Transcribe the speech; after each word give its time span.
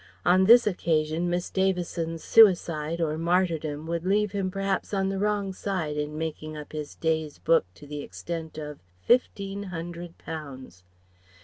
On 0.25 0.45
this 0.45 0.65
occasion 0.65 1.29
Miss 1.29 1.51
Davison's 1.51 2.23
suicide 2.23 2.99
or 2.99 3.19
martyrdom 3.19 3.85
would 3.85 4.03
leave 4.03 4.31
him 4.31 4.49
perhaps 4.49 4.95
on 4.95 5.09
the 5.09 5.19
wrong 5.19 5.53
side 5.53 5.95
in 5.95 6.17
making 6.17 6.57
up 6.57 6.71
his 6.71 6.95
day's 6.95 7.37
book 7.37 7.67
to 7.75 7.85
the 7.85 8.01
extent 8.01 8.57
of 8.57 8.79
fifteen 9.03 9.61
hundred 9.69 10.17
pounds. 10.17 10.83